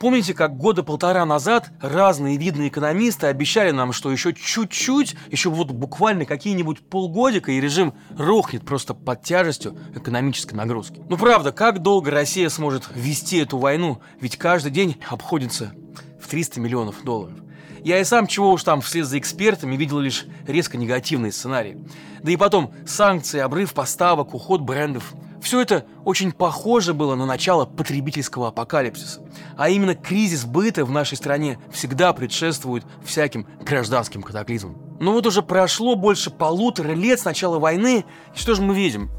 Помните, 0.00 0.32
как 0.32 0.56
года 0.56 0.84
полтора 0.84 1.24
назад 1.24 1.72
разные 1.80 2.36
видные 2.36 2.68
экономисты 2.68 3.26
обещали 3.26 3.72
нам, 3.72 3.92
что 3.92 4.12
еще 4.12 4.32
чуть-чуть, 4.32 5.16
еще 5.28 5.50
вот 5.50 5.72
буквально 5.72 6.24
какие-нибудь 6.24 6.88
полгодика, 6.88 7.50
и 7.50 7.60
режим 7.60 7.94
рухнет 8.16 8.64
просто 8.64 8.94
под 8.94 9.24
тяжестью 9.24 9.76
экономической 9.96 10.54
нагрузки. 10.54 11.02
Ну 11.08 11.16
правда, 11.16 11.50
как 11.50 11.82
долго 11.82 12.12
Россия 12.12 12.48
сможет 12.48 12.88
вести 12.94 13.38
эту 13.38 13.58
войну? 13.58 14.00
Ведь 14.20 14.36
каждый 14.36 14.70
день 14.70 15.00
обходится 15.08 15.72
в 16.20 16.28
300 16.28 16.60
миллионов 16.60 17.02
долларов. 17.02 17.36
Я 17.82 17.98
и 17.98 18.04
сам, 18.04 18.28
чего 18.28 18.52
уж 18.52 18.62
там, 18.62 18.82
вслед 18.82 19.04
за 19.04 19.18
экспертами, 19.18 19.74
видел 19.74 19.98
лишь 19.98 20.26
резко 20.46 20.76
негативные 20.76 21.32
сценарии. 21.32 21.76
Да 22.22 22.30
и 22.30 22.36
потом, 22.36 22.72
санкции, 22.86 23.40
обрыв 23.40 23.74
поставок, 23.74 24.32
уход 24.32 24.60
брендов– 24.60 25.12
все 25.42 25.60
это 25.60 25.86
очень 26.04 26.32
похоже 26.32 26.94
было 26.94 27.14
на 27.14 27.26
начало 27.26 27.64
потребительского 27.64 28.48
апокалипсиса. 28.48 29.20
А 29.56 29.68
именно 29.68 29.94
кризис 29.94 30.44
быта 30.44 30.84
в 30.84 30.90
нашей 30.90 31.16
стране 31.16 31.58
всегда 31.72 32.12
предшествует 32.12 32.84
всяким 33.04 33.46
гражданским 33.60 34.22
катаклизмам. 34.22 34.76
Но 35.00 35.12
вот 35.12 35.26
уже 35.26 35.42
прошло 35.42 35.94
больше 35.94 36.30
полутора 36.30 36.92
лет 36.92 37.20
с 37.20 37.24
начала 37.24 37.58
войны, 37.58 38.04
и 38.34 38.38
что 38.38 38.54
же 38.54 38.62
мы 38.62 38.74
видим? 38.74 39.10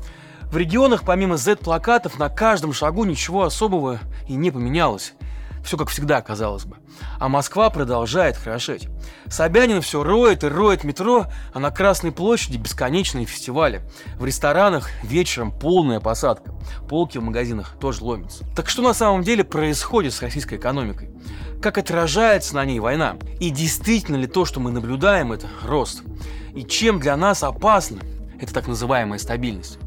В 0.51 0.57
регионах 0.57 1.03
помимо 1.05 1.37
Z-плакатов 1.37 2.17
на 2.17 2.27
каждом 2.27 2.73
шагу 2.73 3.05
ничего 3.05 3.43
особого 3.43 3.99
и 4.27 4.33
не 4.33 4.51
поменялось. 4.51 5.13
Все 5.63 5.77
как 5.77 5.89
всегда, 5.89 6.21
казалось 6.21 6.65
бы. 6.65 6.77
А 7.19 7.29
Москва 7.29 7.69
продолжает 7.69 8.37
хорошеть. 8.37 8.87
Собянин 9.27 9.81
все 9.81 10.03
роет 10.03 10.43
и 10.43 10.47
роет 10.47 10.83
метро, 10.83 11.27
а 11.53 11.59
на 11.59 11.71
Красной 11.71 12.11
площади 12.11 12.57
бесконечные 12.57 13.25
фестивали. 13.25 13.81
В 14.15 14.25
ресторанах 14.25 14.89
вечером 15.03 15.51
полная 15.51 15.99
посадка. 15.99 16.53
Полки 16.87 17.17
в 17.17 17.23
магазинах 17.23 17.75
тоже 17.79 18.03
ломятся. 18.03 18.45
Так 18.55 18.69
что 18.69 18.81
на 18.81 18.93
самом 18.93 19.23
деле 19.23 19.43
происходит 19.43 20.13
с 20.13 20.21
российской 20.21 20.55
экономикой? 20.55 21.09
Как 21.61 21.77
отражается 21.77 22.55
на 22.55 22.63
ней 22.63 22.79
война? 22.79 23.17
И 23.39 23.49
действительно 23.49 24.15
ли 24.15 24.27
то, 24.27 24.45
что 24.45 24.59
мы 24.59 24.71
наблюдаем, 24.71 25.33
это 25.33 25.47
рост? 25.66 26.03
И 26.55 26.63
чем 26.63 26.99
для 26.99 27.17
нас 27.17 27.44
опасно 27.44 27.99
эта 28.39 28.53
так 28.53 28.67
называемая 28.67 29.19
стабильность? 29.19 29.77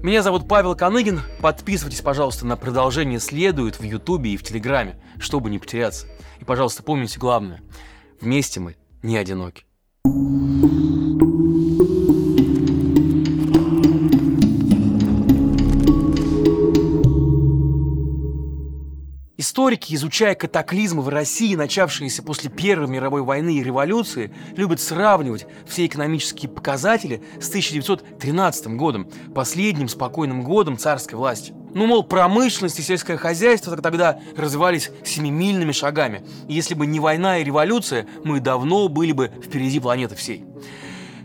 Меня 0.00 0.22
зовут 0.22 0.46
Павел 0.46 0.76
Коныгин. 0.76 1.22
Подписывайтесь, 1.40 2.02
пожалуйста, 2.02 2.46
на 2.46 2.56
продолжение 2.56 3.18
«Следует» 3.18 3.80
в 3.80 3.82
Ютубе 3.82 4.30
и 4.30 4.36
в 4.36 4.44
Телеграме, 4.44 4.96
чтобы 5.18 5.50
не 5.50 5.58
потеряться. 5.58 6.06
И, 6.38 6.44
пожалуйста, 6.44 6.84
помните 6.84 7.18
главное. 7.18 7.62
Вместе 8.20 8.60
мы 8.60 8.76
не 9.02 9.16
одиноки. 9.16 9.64
Историки, 19.40 19.94
изучая 19.94 20.34
катаклизмы 20.34 21.00
в 21.00 21.08
России, 21.08 21.54
начавшиеся 21.54 22.24
после 22.24 22.50
Первой 22.50 22.88
мировой 22.88 23.22
войны 23.22 23.54
и 23.58 23.62
революции, 23.62 24.32
любят 24.56 24.80
сравнивать 24.80 25.46
все 25.64 25.86
экономические 25.86 26.50
показатели 26.50 27.22
с 27.40 27.48
1913 27.48 28.66
годом, 28.74 29.08
последним 29.36 29.86
спокойным 29.86 30.42
годом 30.42 30.76
царской 30.76 31.16
власти. 31.16 31.54
Ну, 31.72 31.86
мол, 31.86 32.02
промышленность 32.02 32.80
и 32.80 32.82
сельское 32.82 33.16
хозяйство 33.16 33.76
тогда 33.76 34.18
развивались 34.36 34.90
семимильными 35.04 35.70
шагами. 35.70 36.24
И 36.48 36.54
если 36.54 36.74
бы 36.74 36.88
не 36.88 36.98
война 36.98 37.38
и 37.38 37.44
революция, 37.44 38.08
мы 38.24 38.40
давно 38.40 38.88
были 38.88 39.12
бы 39.12 39.30
впереди 39.40 39.78
планеты 39.78 40.16
всей. 40.16 40.46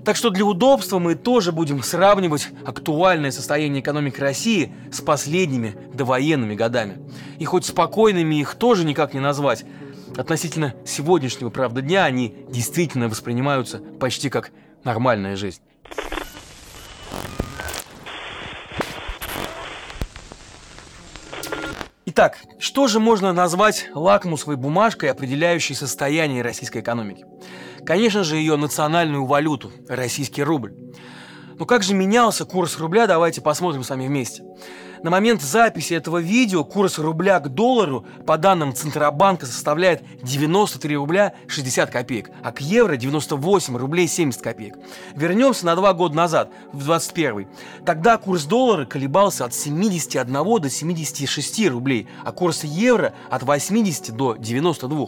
Так 0.06 0.18
что 0.18 0.30
для 0.30 0.44
удобства 0.44 1.00
мы 1.00 1.16
тоже 1.16 1.54
будем 1.54 1.82
сравнивать 1.82 2.50
актуальное 2.66 3.32
состояние 3.32 3.82
экономики 3.82 4.20
России 4.20 4.74
с 4.92 5.00
последними 5.00 5.76
довоенными 5.94 6.56
годами. 6.56 7.00
И 7.40 7.46
хоть 7.46 7.66
спокойными 7.66 8.36
их 8.36 8.56
тоже 8.56 8.84
никак 8.84 9.14
не 9.14 9.22
назвать, 9.22 9.64
относительно 10.18 10.76
сегодняшнего, 10.86 11.50
правда, 11.50 11.82
дня 11.82 12.04
они 12.04 12.36
действительно 12.50 13.08
воспринимаются 13.08 13.80
почти 14.00 14.30
как 14.30 14.52
нормальная 14.84 15.38
жизнь. 15.38 15.62
Итак, 22.06 22.38
что 22.60 22.88
же 22.88 23.00
можно 23.00 23.32
назвать 23.34 23.88
лакмусовой 23.96 24.58
бумажкой, 24.58 25.10
определяющей 25.10 25.74
состояние 25.74 26.44
российской 26.44 26.82
экономики? 26.82 27.26
Конечно 27.86 28.24
же, 28.24 28.38
ее 28.38 28.56
национальную 28.56 29.26
валюту– 29.26 29.72
российский 29.90 30.44
рубль. 30.44 30.74
Но 31.60 31.66
как 31.66 31.84
же 31.84 31.94
менялся 31.94 32.46
курс 32.46 32.78
рубля, 32.80 33.08
давайте 33.08 33.42
посмотрим 33.42 33.84
с 33.84 33.90
вами 33.90 34.08
вместе. 34.08 34.44
На 35.04 35.12
момент 35.12 35.42
записи 35.42 35.94
этого 35.94 36.20
видео 36.20 36.64
курс 36.64 36.98
рубля 36.98 37.42
к 37.42 37.50
доллару 37.50 38.06
по 38.26 38.38
данным 38.38 38.74
Центробанка 38.74 39.46
составляет 39.46 40.02
93 40.24 40.96
рубля 40.96 41.34
60 41.48 41.90
копеек, 41.90 42.32
а 42.42 42.54
к 42.54 42.62
евро 42.62 42.96
98 42.96 43.76
рублей 43.76 44.08
70 44.08 44.42
копеек. 44.42 44.78
Вернемся 45.14 45.66
на 45.66 45.76
два 45.76 45.94
года 45.94 46.16
назад, 46.16 46.52
в 46.72 46.86
21 46.86 47.50
Тогда 47.86 48.18
курс 48.18 48.46
доллара 48.46 48.86
колебался 48.86 49.44
от 49.44 49.54
71 49.54 50.62
до 50.62 50.70
76 50.70 51.68
рублей, 51.68 52.08
а 52.24 52.32
курс 52.32 52.64
евро 52.64 53.14
от 53.30 53.44
80 53.44 54.16
до 54.16 54.36
92. 54.36 55.08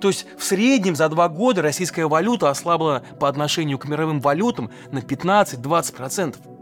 То 0.00 0.08
есть 0.08 0.24
в 0.38 0.42
среднем 0.42 0.96
за 0.96 1.10
два 1.10 1.28
года 1.28 1.60
российская 1.60 2.06
валюта 2.06 2.48
ослабла 2.48 3.02
по 3.20 3.28
отношению 3.28 3.78
к 3.78 3.84
мировым 3.84 4.22
валютам 4.22 4.70
на 4.90 5.00
15-20%. 5.00 6.53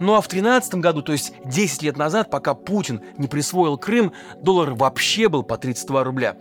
Ну 0.00 0.14
а 0.14 0.22
в 0.22 0.28
2013 0.28 0.74
году, 0.76 1.02
то 1.02 1.12
есть 1.12 1.34
10 1.44 1.82
лет 1.82 1.98
назад, 1.98 2.30
пока 2.30 2.54
Путин 2.54 3.02
не 3.18 3.28
присвоил 3.28 3.76
Крым, 3.76 4.12
доллар 4.42 4.72
вообще 4.72 5.28
был 5.28 5.42
по 5.42 5.58
32 5.58 6.04
рубля. 6.04 6.36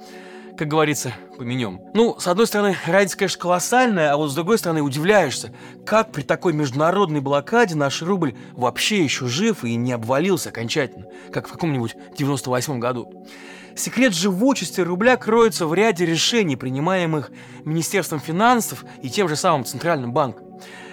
Как 0.58 0.70
говорится, 0.70 1.14
поменем. 1.38 1.81
Ну, 1.94 2.18
с 2.20 2.28
одной 2.28 2.47
стороны, 2.47 2.78
разница, 2.86 3.18
конечно, 3.18 3.42
колоссальная, 3.42 4.14
а 4.14 4.18
вот 4.18 4.31
с 4.31 4.36
другой 4.36 4.58
стороны, 4.58 4.81
удивляешься, 4.81 5.53
как 5.86 6.12
при 6.12 6.22
такой 6.22 6.53
международной 6.53 7.20
блокаде 7.20 7.75
наш 7.75 8.02
рубль 8.02 8.34
вообще 8.53 9.03
еще 9.03 9.28
жив 9.28 9.66
и 9.66 9.76
не 9.76 9.91
обвалился 9.91 10.50
окончательно, 10.50 11.06
как 11.31 11.47
в 11.47 11.52
каком-нибудь 11.52 11.96
98 12.18 12.80
году. 12.80 13.26
Секрет 13.76 14.14
живучести 14.14 14.81
рубля 14.81 15.18
кроется 15.18 15.66
в 15.66 15.74
ряде 15.74 16.06
решений, 16.06 16.56
принимаемых 16.56 17.31
Министерством 17.66 18.22
финансов 18.22 18.86
и 19.02 19.09
тем 19.09 19.28
же 19.28 19.36
самым 19.36 19.66
Центральным 19.66 20.14
банком. 20.14 20.48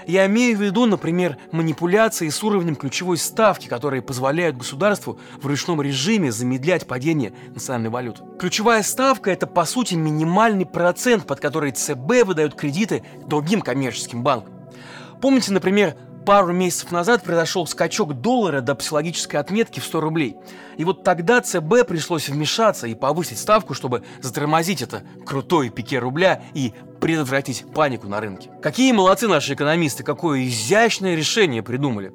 Я 0.06 0.26
имею 0.26 0.56
в 0.56 0.62
виду, 0.62 0.86
например, 0.86 1.36
манипуляции 1.50 2.28
с 2.28 2.42
уровнем 2.44 2.76
ключевой 2.76 3.16
ставки, 3.16 3.66
которые 3.66 4.02
позволяют 4.02 4.56
государству 4.56 5.18
в 5.42 5.46
ручном 5.46 5.82
режиме 5.82 6.30
замедлять 6.30 6.86
падение 6.86 7.32
национальной 7.52 7.90
валюты. 7.90 8.22
Ключевая 8.38 8.84
ставка– 8.84 9.30
это, 9.32 9.48
по 9.48 9.64
сути, 9.64 9.94
минимальный 9.94 10.64
процент, 10.64 11.26
под 11.26 11.40
который 11.40 11.72
ЦБ 11.72 12.24
выдает 12.24 12.54
кредиты 12.54 13.02
другим 13.26 13.60
коммерческим 13.62 14.22
банкам. 14.22 14.54
Помните, 15.20 15.52
например, 15.52 15.96
пару 16.24 16.52
месяцев 16.52 16.92
назад 16.92 17.22
произошел 17.22 17.66
скачок 17.66 18.14
доллара 18.14 18.60
до 18.60 18.74
психологической 18.74 19.40
отметки 19.40 19.80
в 19.80 19.84
100 19.84 20.00
рублей. 20.00 20.36
И 20.76 20.84
вот 20.84 21.04
тогда 21.04 21.40
ЦБ 21.40 21.86
пришлось 21.86 22.28
вмешаться 22.28 22.86
и 22.86 22.94
повысить 22.94 23.38
ставку, 23.38 23.74
чтобы 23.74 24.02
затормозить 24.20 24.82
это 24.82 25.02
крутое 25.24 25.70
пике 25.70 25.98
рубля 25.98 26.42
и 26.52 26.74
предотвратить 27.06 27.64
панику 27.72 28.08
на 28.08 28.20
рынке. 28.20 28.50
Какие 28.60 28.90
молодцы 28.90 29.28
наши 29.28 29.54
экономисты, 29.54 30.02
какое 30.02 30.44
изящное 30.48 31.14
решение 31.14 31.62
придумали. 31.62 32.12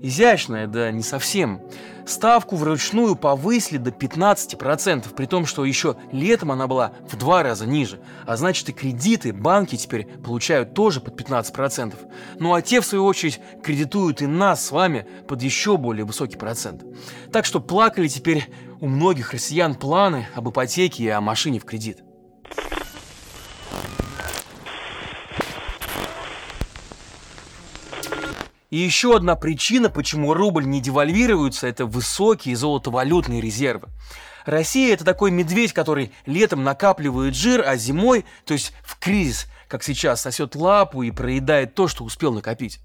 Изящное, 0.00 0.68
да 0.68 0.92
не 0.92 1.02
совсем. 1.02 1.60
Ставку 2.06 2.54
вручную 2.54 3.16
повысили 3.16 3.78
до 3.78 3.90
15%, 3.90 5.12
при 5.12 5.26
том, 5.26 5.44
что 5.44 5.64
еще 5.64 5.96
летом 6.12 6.52
она 6.52 6.68
была 6.68 6.92
в 7.10 7.16
два 7.16 7.42
раза 7.42 7.66
ниже. 7.66 7.98
А 8.26 8.36
значит 8.36 8.68
и 8.68 8.72
кредиты 8.72 9.32
банки 9.32 9.74
теперь 9.74 10.06
получают 10.06 10.72
тоже 10.72 11.00
под 11.00 11.20
15%. 11.20 11.96
Ну 12.38 12.54
а 12.54 12.62
те, 12.62 12.80
в 12.80 12.86
свою 12.86 13.06
очередь, 13.06 13.40
кредитуют 13.64 14.22
и 14.22 14.28
нас 14.28 14.64
с 14.64 14.70
вами 14.70 15.04
под 15.26 15.42
еще 15.42 15.76
более 15.76 16.04
высокий 16.04 16.36
процент. 16.36 16.84
Так 17.32 17.44
что 17.44 17.58
плакали 17.58 18.06
теперь 18.06 18.46
у 18.80 18.86
многих 18.86 19.32
россиян 19.32 19.74
планы 19.74 20.28
об 20.36 20.48
ипотеке 20.48 21.02
и 21.02 21.08
о 21.08 21.20
машине 21.20 21.58
в 21.58 21.64
кредит. 21.64 22.04
И 28.70 28.76
еще 28.76 29.16
одна 29.16 29.34
причина, 29.34 29.88
почему 29.88 30.34
рубль 30.34 30.66
не 30.66 30.80
девальвируется, 30.80 31.66
это 31.66 31.86
высокие 31.86 32.54
золотовалютные 32.54 33.40
резервы. 33.40 33.88
Россия– 34.48 34.92
это 34.94 35.04
такой 35.04 35.30
медведь, 35.30 35.74
который 35.74 36.10
летом 36.24 36.64
накапливает 36.64 37.34
жир, 37.34 37.62
а 37.66 37.76
зимой, 37.76 38.24
то 38.46 38.54
есть 38.54 38.72
в 38.82 38.98
кризис, 38.98 39.46
как 39.68 39.82
сейчас, 39.82 40.22
сосет 40.22 40.56
лапу 40.56 41.02
и 41.02 41.10
проедает 41.10 41.74
то, 41.74 41.86
что 41.86 42.02
успел 42.02 42.32
накопить. 42.32 42.80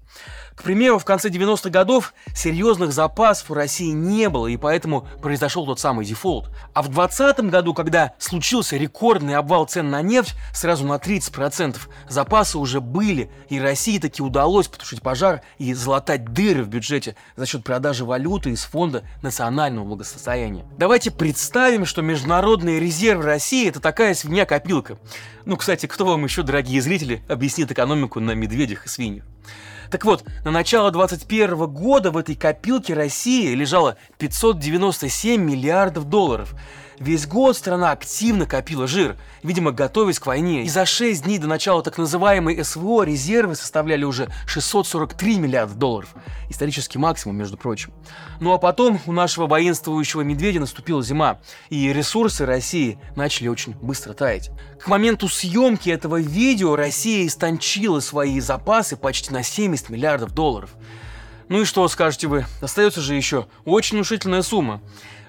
К 0.54 0.62
примеру, 0.62 0.98
в 0.98 1.04
конце 1.04 1.28
90-х 1.30 1.70
годов 1.70 2.14
серьезных 2.34 2.92
запасов 2.92 3.50
у 3.50 3.54
России 3.54 3.90
не 3.90 4.28
было, 4.28 4.46
и 4.46 4.56
поэтому 4.56 5.08
произошел 5.20 5.66
тот 5.66 5.80
самый 5.80 6.04
дефолт. 6.04 6.50
А 6.74 6.82
в 6.82 6.88
2020 6.88 7.50
году, 7.50 7.74
когда 7.74 8.12
случился 8.18 8.76
рекордный 8.76 9.34
обвал 9.34 9.64
цен 9.64 9.90
на 9.90 10.02
нефть, 10.02 10.34
сразу 10.52 10.86
на 10.86 10.96
30%, 10.96 11.76
запасы 12.08 12.58
уже 12.58 12.80
были, 12.80 13.30
и 13.48 13.58
России 13.58 13.98
таки 13.98 14.22
удалось 14.22 14.68
потушить 14.68 15.02
пожар 15.02 15.42
и 15.58 15.74
залатать 15.74 16.32
дыры 16.32 16.62
в 16.62 16.68
бюджете 16.68 17.16
за 17.34 17.46
счет 17.46 17.64
продажи 17.64 18.04
валюты 18.04 18.50
из 18.50 18.62
Фонда 18.64 19.02
национального 19.22 19.84
благосостояния. 19.84 20.64
Давайте 20.78 21.10
представим, 21.10 21.53
что 21.84 22.02
международные 22.02 22.80
резервы 22.80 23.22
России– 23.22 23.68
это 23.68 23.78
такая 23.78 24.14
свинья-копилка. 24.14 24.98
Ну, 25.44 25.56
кстати, 25.56 25.86
кто 25.86 26.04
вам 26.04 26.24
еще, 26.24 26.42
дорогие 26.42 26.82
зрители, 26.82 27.22
объяснит 27.28 27.70
экономику 27.70 28.18
на 28.18 28.32
медведях 28.32 28.86
и 28.86 28.88
свиньях? 28.88 29.24
Так 29.88 30.04
вот, 30.04 30.24
на 30.44 30.50
начало 30.50 30.90
2021 30.90 31.66
года 31.72 32.10
в 32.10 32.16
этой 32.16 32.34
копилке 32.34 32.94
России 32.94 33.54
лежало 33.54 33.96
597 34.18 35.40
миллиардов 35.40 36.08
долларов. 36.08 36.56
Весь 36.98 37.26
год 37.26 37.56
страна 37.56 37.90
активно 37.90 38.46
копила 38.46 38.86
жир, 38.86 39.16
видимо, 39.42 39.72
готовясь 39.72 40.18
к 40.18 40.26
войне. 40.26 40.64
И 40.64 40.68
за 40.68 40.86
6 40.86 41.24
дней 41.24 41.38
до 41.38 41.48
начала 41.48 41.82
так 41.82 41.98
называемой 41.98 42.64
СВО 42.64 43.02
резервы 43.02 43.56
составляли 43.56 44.04
уже 44.04 44.28
643 44.46 45.38
миллиарда 45.38 45.74
долларов. 45.74 46.14
Исторический 46.50 46.98
максимум, 46.98 47.36
между 47.36 47.56
прочим. 47.56 47.92
Ну 48.40 48.52
а 48.52 48.58
потом 48.58 49.00
у 49.06 49.12
нашего 49.12 49.46
воинствующего 49.46 50.20
медведя 50.20 50.60
наступила 50.60 51.02
зима, 51.02 51.40
и 51.68 51.92
ресурсы 51.92 52.46
России 52.46 52.98
начали 53.16 53.48
очень 53.48 53.74
быстро 53.74 54.12
таять. 54.12 54.50
К 54.80 54.86
моменту 54.86 55.28
съемки 55.28 55.90
этого 55.90 56.20
видео 56.20 56.76
Россия 56.76 57.26
истончила 57.26 58.00
свои 58.00 58.38
запасы 58.38 58.96
почти 58.96 59.32
на 59.32 59.42
70 59.42 59.90
миллиардов 59.90 60.32
долларов. 60.32 60.70
Ну 61.48 61.60
и 61.60 61.64
что, 61.64 61.86
скажете 61.88 62.26
вы, 62.26 62.46
остается 62.62 63.00
же 63.00 63.14
еще 63.14 63.46
очень 63.64 63.98
внушительная 63.98 64.42
сумма. 64.42 64.80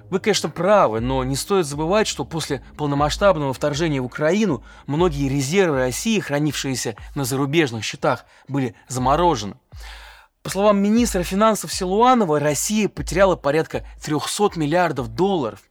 Вы, 0.09 0.19
конечно, 0.19 0.49
правы, 0.49 0.99
но 0.99 1.23
не 1.23 1.35
стоит 1.35 1.65
забывать, 1.65 2.07
что 2.07 2.25
после 2.25 2.63
полномасштабного 2.77 3.53
вторжения 3.53 4.01
в 4.01 4.05
Украину 4.05 4.63
многие 4.85 5.27
резервы 5.27 5.79
России, 5.79 6.19
хранившиеся 6.19 6.95
на 7.15 7.25
зарубежных 7.25 7.83
счетах, 7.83 8.25
были 8.47 8.75
заморожены. 8.87 9.55
По 10.43 10.51
словам 10.51 10.77
министра 10.77 11.23
финансов 11.23 11.73
Силуанова, 11.73 12.39
Россия 12.39 12.87
потеряла 12.87 13.35
порядка 13.35 13.83
300 14.03 14.51
миллиардов 14.59 15.07
долларов. 15.07 15.61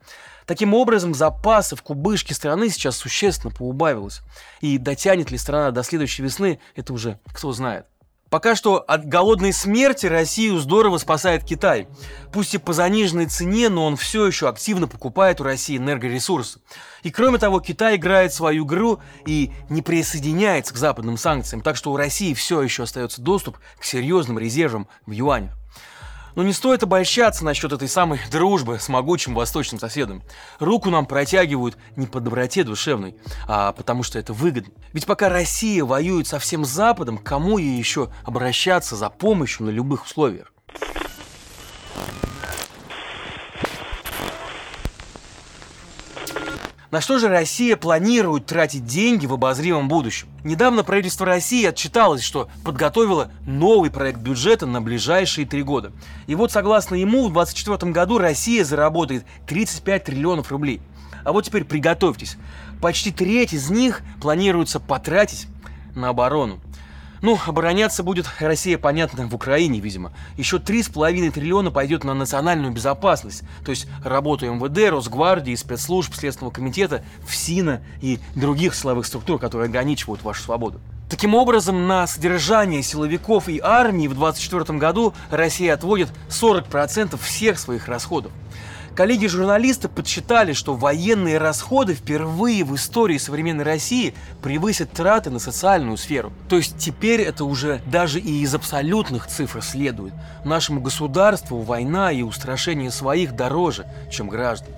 Таким 0.46 0.74
образом, 0.74 1.14
запасы 1.14 1.76
в 1.76 1.82
кубышке 1.82 2.34
страны 2.34 2.68
сейчас 2.68 2.96
существенно 2.96 3.54
поубавилось. 3.54 4.20
И 4.60 4.78
дотянет 4.78 5.30
ли 5.30 5.38
страна 5.38 5.70
до 5.70 5.84
следующей 5.84 6.22
весны, 6.22 6.58
это 6.74 6.92
уже 6.92 7.20
кто 7.32 7.52
знает. 7.52 7.86
Пока 8.34 8.56
что 8.56 8.78
от 8.78 9.06
голодной 9.06 9.52
смерти 9.52 10.06
Россию 10.06 10.58
здорово 10.58 10.98
спасает 10.98 11.44
Китай. 11.44 11.86
Пусть 12.32 12.52
и 12.52 12.58
по 12.58 12.72
заниженной 12.72 13.26
цене, 13.26 13.68
но 13.68 13.86
он 13.86 13.94
все 13.94 14.26
еще 14.26 14.48
активно 14.48 14.88
покупает 14.88 15.40
у 15.40 15.44
России 15.44 15.76
энергоресурсы. 15.76 16.58
И 17.04 17.12
кроме 17.12 17.38
того, 17.38 17.60
Китай 17.60 17.94
играет 17.94 18.32
свою 18.32 18.66
игру 18.66 18.98
и 19.24 19.52
не 19.68 19.82
присоединяется 19.82 20.74
к 20.74 20.78
западным 20.78 21.16
санкциям, 21.16 21.62
так 21.62 21.76
что 21.76 21.92
у 21.92 21.96
России 21.96 22.34
все 22.34 22.60
еще 22.60 22.82
остается 22.82 23.22
доступ 23.22 23.56
к 23.78 23.84
серьезным 23.84 24.36
резервам 24.40 24.88
в 25.06 25.12
юанях. 25.12 25.52
Но 26.34 26.42
не 26.42 26.52
стоит 26.52 26.82
обольщаться 26.82 27.44
насчет 27.44 27.72
этой 27.72 27.88
самой 27.88 28.20
дружбы 28.30 28.78
с 28.78 28.88
могучим 28.88 29.34
восточным 29.34 29.78
соседом. 29.78 30.22
Руку 30.58 30.90
нам 30.90 31.06
протягивают 31.06 31.76
не 31.96 32.06
по 32.06 32.20
доброте 32.20 32.64
душевной, 32.64 33.16
а 33.46 33.72
потому 33.72 34.02
что 34.02 34.18
это 34.18 34.32
выгодно. 34.32 34.72
Ведь 34.92 35.06
пока 35.06 35.28
Россия 35.28 35.84
воюет 35.84 36.26
со 36.26 36.38
всем 36.38 36.64
Западом, 36.64 37.18
кому 37.18 37.58
ей 37.58 37.78
еще 37.78 38.10
обращаться 38.24 38.96
за 38.96 39.10
помощью 39.10 39.66
на 39.66 39.70
любых 39.70 40.04
условиях? 40.04 40.52
На 46.94 47.00
что 47.00 47.18
же 47.18 47.26
Россия 47.26 47.76
планирует 47.76 48.46
тратить 48.46 48.86
деньги 48.86 49.26
в 49.26 49.32
обозримом 49.32 49.88
будущем? 49.88 50.28
Недавно 50.44 50.84
правительство 50.84 51.26
России 51.26 51.66
отчиталось, 51.66 52.22
что 52.22 52.48
подготовило 52.62 53.32
новый 53.44 53.90
проект 53.90 54.20
бюджета 54.20 54.66
на 54.66 54.80
ближайшие 54.80 55.44
три 55.44 55.64
года. 55.64 55.90
И 56.28 56.36
вот 56.36 56.52
согласно 56.52 56.94
ему 56.94 57.26
в 57.26 57.32
2024 57.32 57.90
году 57.90 58.18
Россия 58.18 58.62
заработает 58.62 59.24
35 59.48 60.04
триллионов 60.04 60.52
рублей. 60.52 60.80
А 61.24 61.32
вот 61.32 61.44
теперь 61.44 61.64
приготовьтесь. 61.64 62.36
Почти 62.80 63.10
треть 63.10 63.54
из 63.54 63.70
них 63.70 64.02
планируется 64.20 64.78
потратить 64.78 65.48
на 65.96 66.10
оборону. 66.10 66.60
Ну, 67.24 67.38
обороняться 67.46 68.02
будет 68.02 68.26
Россия, 68.38 68.76
понятно, 68.76 69.26
в 69.26 69.34
Украине, 69.34 69.80
видимо. 69.80 70.12
Еще 70.36 70.58
3,5 70.58 71.30
триллиона 71.30 71.70
пойдет 71.70 72.04
на 72.04 72.12
национальную 72.12 72.70
безопасность, 72.70 73.44
то 73.64 73.70
есть 73.70 73.86
работу 74.04 74.44
МВД, 74.44 74.90
Росгвардии, 74.90 75.54
спецслужб, 75.54 76.14
Следственного 76.14 76.52
комитета, 76.52 77.02
ФСИНа 77.26 77.80
и 78.02 78.18
других 78.34 78.74
силовых 78.74 79.06
структур, 79.06 79.38
которые 79.38 79.68
ограничивают 79.68 80.22
вашу 80.22 80.42
свободу. 80.42 80.82
Таким 81.08 81.34
образом, 81.34 81.86
на 81.86 82.06
содержание 82.06 82.82
силовиков 82.82 83.48
и 83.48 83.58
армии 83.58 84.06
в 84.06 84.12
2024 84.12 84.78
году 84.78 85.14
Россия 85.30 85.72
отводит 85.72 86.10
40% 86.28 87.18
всех 87.18 87.58
своих 87.58 87.88
расходов. 87.88 88.32
Коллеги-журналисты 88.94 89.88
подсчитали, 89.88 90.52
что 90.52 90.74
военные 90.74 91.38
расходы 91.38 91.94
впервые 91.94 92.62
в 92.62 92.76
истории 92.76 93.18
современной 93.18 93.64
России 93.64 94.14
превысят 94.40 94.92
траты 94.92 95.30
на 95.30 95.40
социальную 95.40 95.96
сферу. 95.96 96.32
То 96.48 96.56
есть 96.56 96.78
теперь 96.78 97.20
это 97.20 97.44
уже 97.44 97.82
даже 97.86 98.20
и 98.20 98.42
из 98.42 98.54
абсолютных 98.54 99.26
цифр 99.26 99.62
следует. 99.62 100.14
Нашему 100.44 100.80
государству 100.80 101.60
война 101.62 102.12
и 102.12 102.22
устрашение 102.22 102.92
своих 102.92 103.34
дороже, 103.34 103.84
чем 104.12 104.28
граждан. 104.28 104.72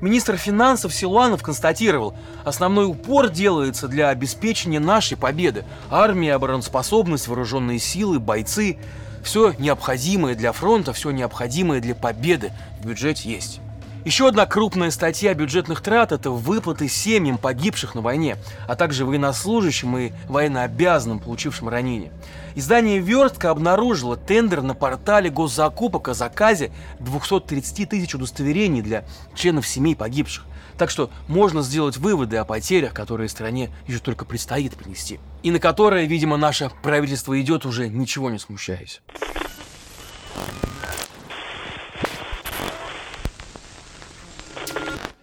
Министр 0.00 0.36
финансов 0.36 0.92
Силуанов 0.92 1.44
констатировал, 1.44 2.16
основной 2.44 2.86
упор 2.86 3.28
делается 3.28 3.86
для 3.86 4.08
обеспечения 4.08 4.80
нашей 4.80 5.16
победы. 5.16 5.64
Армия, 5.88 6.34
обороноспособность, 6.34 7.28
вооруженные 7.28 7.78
силы, 7.78 8.18
бойцы– 8.18 8.78
все 9.22 9.54
необходимое 9.58 10.34
для 10.34 10.52
фронта, 10.52 10.92
все 10.92 11.10
необходимое 11.10 11.80
для 11.80 11.94
победы 11.94 12.52
в 12.80 12.86
бюджете 12.86 13.30
есть. 13.30 13.60
Еще 14.04 14.26
одна 14.26 14.46
крупная 14.46 14.90
статья 14.90 15.32
бюджетных 15.32 15.80
трат– 15.80 16.10
это 16.12 16.30
выплаты 16.30 16.88
семьям 16.88 17.38
погибших 17.38 17.94
на 17.94 18.00
войне, 18.00 18.36
а 18.66 18.74
также 18.74 19.04
военнослужащим 19.04 19.96
и 19.96 20.12
военнообязанным, 20.28 21.20
получившим 21.20 21.68
ранения. 21.68 22.10
Издание 22.56 22.98
«Верстка» 22.98 23.50
обнаружило 23.50 24.16
тендер 24.16 24.62
на 24.62 24.74
портале 24.74 25.30
госзакупок 25.30 26.08
о 26.08 26.14
заказе 26.14 26.72
230 26.98 27.88
тысяч 27.88 28.12
удостоверений 28.16 28.82
для 28.82 29.04
членов 29.36 29.68
семей 29.68 29.94
погибших. 29.94 30.46
Так 30.76 30.90
что 30.90 31.10
можно 31.28 31.62
сделать 31.62 31.96
выводы 31.96 32.38
о 32.38 32.44
потерях, 32.44 32.94
которые 32.94 33.28
стране 33.28 33.70
еще 33.86 34.00
только 34.00 34.24
предстоит 34.24 34.74
принести. 34.74 35.20
И 35.44 35.52
на 35.52 35.60
которые, 35.60 36.08
видимо, 36.08 36.36
наше 36.36 36.72
правительство 36.82 37.40
идет 37.40 37.64
уже 37.66 37.88
ничего 37.88 38.30
не 38.30 38.40
смущаясь. 38.40 39.00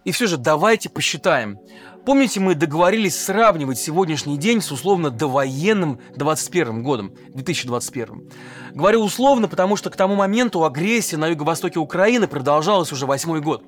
И 0.09 0.11
все 0.11 0.25
же 0.25 0.37
давайте 0.37 0.89
посчитаем. 0.89 1.59
Помните, 2.05 2.39
мы 2.39 2.55
договорились 2.55 3.19
сравнивать 3.19 3.77
сегодняшний 3.77 4.37
день 4.37 4.61
с 4.61 4.71
условно 4.71 5.09
довоенным 5.09 5.99
21 6.15 6.81
годом, 6.81 7.13
2021. 7.33 8.31
Говорю 8.73 9.03
условно, 9.03 9.47
потому 9.47 9.75
что 9.75 9.89
к 9.89 9.95
тому 9.95 10.15
моменту 10.15 10.63
агрессия 10.63 11.17
на 11.17 11.27
юго-востоке 11.27 11.77
Украины 11.77 12.27
продолжалась 12.27 12.91
уже 12.91 13.05
восьмой 13.05 13.41
год. 13.41 13.63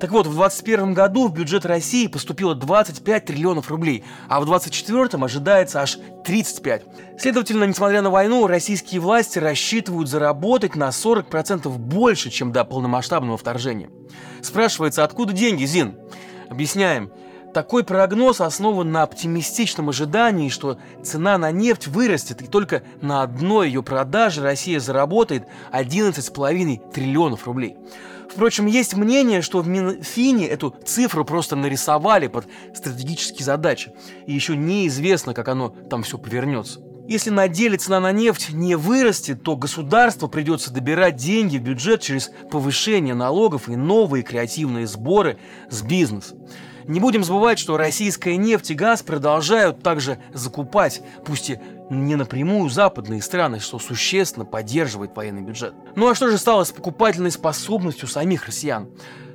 Так 0.00 0.10
вот, 0.10 0.26
в 0.26 0.34
2021 0.34 0.94
году 0.94 1.28
в 1.28 1.32
бюджет 1.32 1.64
России 1.64 2.06
поступило 2.08 2.54
25 2.54 3.24
триллионов 3.24 3.70
рублей, 3.70 4.04
а 4.28 4.40
в 4.40 4.46
2024 4.46 5.24
ожидается 5.24 5.80
аж 5.80 5.98
35. 6.24 6.82
Следовательно, 7.18 7.64
несмотря 7.64 8.02
на 8.02 8.10
войну, 8.10 8.46
российские 8.46 9.00
власти 9.00 9.38
рассчитывают 9.38 10.08
заработать 10.08 10.74
на 10.74 10.88
40% 10.88 11.68
больше, 11.78 12.30
чем 12.30 12.52
до 12.52 12.64
полномасштабного 12.64 13.38
вторжения. 13.38 13.90
Спрашивается, 14.42 15.04
откуда 15.04 15.32
деньги, 15.32 15.64
Зин? 15.64 15.94
Объясняем. 16.48 17.10
Такой 17.56 17.84
прогноз 17.84 18.42
основан 18.42 18.92
на 18.92 19.02
оптимистичном 19.02 19.88
ожидании, 19.88 20.50
что 20.50 20.76
цена 21.02 21.38
на 21.38 21.52
нефть 21.52 21.86
вырастет, 21.86 22.42
и 22.42 22.46
только 22.46 22.82
на 23.00 23.22
одной 23.22 23.68
ее 23.68 23.82
продаже 23.82 24.42
Россия 24.42 24.78
заработает 24.78 25.44
11,5 25.72 26.92
триллионов 26.92 27.46
рублей. 27.46 27.78
Впрочем, 28.30 28.66
есть 28.66 28.94
мнение, 28.94 29.40
что 29.40 29.62
в 29.62 29.68
Минфине 29.68 30.46
эту 30.46 30.76
цифру 30.84 31.24
просто 31.24 31.56
нарисовали 31.56 32.26
под 32.26 32.46
стратегические 32.74 33.46
задачи, 33.46 33.90
и 34.26 34.34
еще 34.34 34.54
неизвестно, 34.54 35.32
как 35.32 35.48
оно 35.48 35.70
там 35.70 36.02
все 36.02 36.18
повернется. 36.18 36.80
Если 37.08 37.30
на 37.30 37.48
деле 37.48 37.78
цена 37.78 38.00
на 38.00 38.12
нефть 38.12 38.50
не 38.52 38.74
вырастет, 38.74 39.42
то 39.42 39.56
государству 39.56 40.28
придется 40.28 40.74
добирать 40.74 41.16
деньги 41.16 41.56
в 41.56 41.62
бюджет 41.62 42.02
через 42.02 42.30
повышение 42.50 43.14
налогов 43.14 43.70
и 43.70 43.76
новые 43.76 44.24
креативные 44.24 44.86
сборы 44.86 45.38
с 45.70 45.80
бизнеса. 45.80 46.34
Не 46.88 47.00
будем 47.00 47.24
забывать, 47.24 47.58
что 47.58 47.76
российская 47.76 48.36
нефть 48.36 48.70
и 48.70 48.74
газ 48.74 49.02
продолжают 49.02 49.82
также 49.82 50.18
закупать, 50.32 51.02
пусть 51.24 51.50
и 51.50 51.58
не 51.90 52.14
напрямую 52.14 52.70
западные 52.70 53.22
страны, 53.22 53.58
что 53.58 53.78
существенно 53.78 54.44
поддерживает 54.44 55.16
военный 55.16 55.42
бюджет. 55.42 55.74
Ну 55.96 56.08
а 56.08 56.14
что 56.14 56.30
же 56.30 56.38
стало 56.38 56.64
с 56.64 56.70
покупательной 56.70 57.30
способностью 57.30 58.08
самих 58.08 58.46
россиян? 58.46 58.88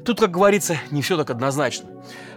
Тут, 0.06 0.20
как 0.20 0.32
говорится, 0.32 0.78
не 0.92 1.02
все 1.02 1.18
так 1.18 1.30
однозначно. 1.30 1.90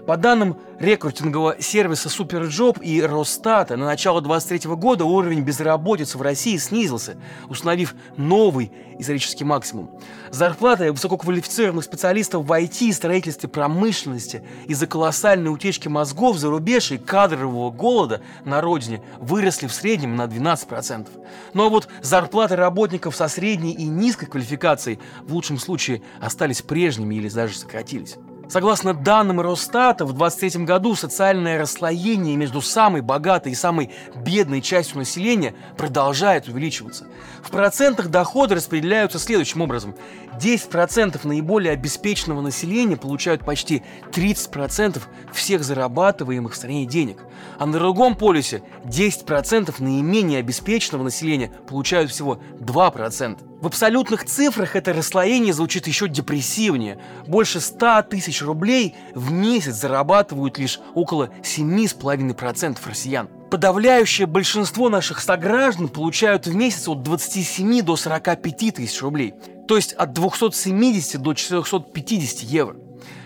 По 0.07 0.19
данным 0.19 0.59
рекрутингового 0.79 1.63
сервиса 1.63 2.11
SuperJob 2.11 2.83
и 2.83 3.01
Росстата, 3.01 3.77
на 3.77 3.87
начало 3.87 4.21
2023 4.21 4.75
года 4.75 5.07
уровень 5.07 5.41
безработицы 5.41 6.19
в 6.19 6.23
России 6.23 6.59
снизился, 6.59 7.17
установив 7.49 7.95
новый 8.19 8.71
исторический 8.99 9.45
максимум. 9.45 9.91
Зарплаты 10.31 10.93
высококвалифицированных 10.93 11.87
специалистов 11.87 12.45
в 12.45 12.53
IT, 12.53 12.93
строительстве, 12.93 13.49
промышленности 13.49 14.45
из-за 14.67 14.87
колоссальной 14.87 15.51
утечки 15.51 15.89
мозгов 15.89 16.37
за 16.37 16.51
рубеж 16.51 16.93
и 16.93 16.99
кадрового 16.99 17.71
голода 17.71 18.21
на 18.45 18.61
родине 18.61 19.03
выросли 19.19 19.69
в 19.69 19.73
среднем 19.73 20.17
на 20.17 20.25
12%. 20.25 21.09
Ну 21.55 21.65
а 21.65 21.69
вот 21.71 21.89
зарплаты 22.03 22.57
работников 22.57 23.17
со 23.17 23.29
средней 23.29 23.73
и 23.73 23.87
низкой 23.87 24.27
квалификацией 24.27 24.99
в 25.23 25.33
лучшем 25.33 25.59
случае 25.59 26.03
остались 26.21 26.61
прежними 26.61 27.15
или 27.15 27.31
даже 27.31 27.57
сократились. 27.57 28.19
Согласно 28.49 28.93
данным 28.95 29.41
Росстата, 29.41 30.05
в 30.05 30.13
2023 30.13 30.65
году 30.65 30.95
социальное 30.95 31.59
расслоение 31.59 32.37
между 32.37 32.61
самой 32.61 33.01
богатой 33.01 33.53
и 33.53 33.55
самой 33.55 33.91
бедной 34.15 34.61
частью 34.61 34.99
населения 34.99 35.55
продолжает 35.77 36.47
увеличиваться. 36.49 37.07
В 37.43 37.51
процентах 37.51 38.09
доходы 38.09 38.55
распределяются 38.55 39.19
следующим 39.19 39.63
образом. 39.63 39.95
10% 40.39 41.21
наиболее 41.27 41.73
обеспеченного 41.73 42.41
населения 42.43 42.97
получают 42.97 43.45
почти 43.45 43.83
30% 44.13 45.01
всех 45.33 45.65
зарабатываемых 45.65 46.53
в 46.53 46.57
стране 46.57 46.87
денег. 46.87 47.19
А 47.59 47.67
на 47.67 47.79
другом 47.79 48.15
полюсе 48.15 48.63
10% 48.85 49.75
наименее 49.79 50.41
обеспеченного 50.41 51.05
населения 51.05 51.51
получают 51.67 52.11
всего 52.11 52.39
2%. 52.61 53.54
В 53.65 53.67
абсолютных 53.67 54.27
цифрах 54.27 54.77
это 54.77 54.93
расслоение 54.93 55.55
звучит 55.55 55.87
еще 55.87 56.07
депрессивнее. 56.07 56.99
Больше 57.27 57.61
100 57.61 58.03
тысяч 58.11 58.43
рублей 58.43 58.95
в 59.15 59.33
месяц 59.33 59.77
зарабатывают 59.77 60.59
лишь 60.59 60.81
около 60.93 61.31
7,5% 61.43 62.77
россиян. 62.85 63.31
Подавляющее 63.51 64.27
большинство 64.27 64.91
наших 64.91 65.19
сограждан 65.19 65.89
получают 65.89 66.47
в 66.47 66.55
месяц 66.55 66.89
от 66.89 67.03
27 67.03 67.81
до 67.81 67.97
45 67.97 68.75
тысяч 68.75 69.01
рублей, 69.01 69.33
то 69.67 69.77
есть 69.77 69.95
от 69.95 70.13
270 70.13 71.23
до 71.23 71.33
450 71.33 72.41
евро. 72.41 72.77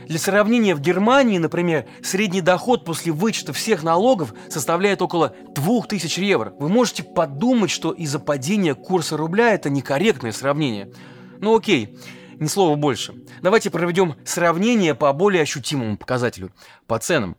Для 0.09 0.19
сравнения, 0.19 0.75
в 0.75 0.81
Германии, 0.81 1.37
например, 1.37 1.85
средний 2.03 2.41
доход 2.41 2.87
после 2.87 3.13
вычета 3.13 3.53
всех 3.53 3.83
налогов 3.83 4.33
составляет 4.49 5.03
около 5.03 5.35
2000 5.55 6.21
евро. 6.21 6.55
Вы 6.59 6.71
можете 6.71 7.03
подумать, 7.03 7.71
что 7.71 7.93
из-за 7.93 8.19
падения 8.19 8.75
курса 8.75 9.19
рубля 9.19 9.53
это 9.53 9.69
некорректное 9.69 10.33
сравнение. 10.33 10.91
Ну 11.41 11.55
окей, 11.55 11.99
ни 12.41 12.47
слова 12.47 12.75
больше. 12.75 13.17
Давайте 13.43 13.69
проведем 13.69 14.15
сравнение 14.25 14.95
по 14.95 15.13
более 15.13 15.43
ощутимому 15.43 15.99
показателю, 15.99 16.53
по 16.87 16.99
ценам. 16.99 17.37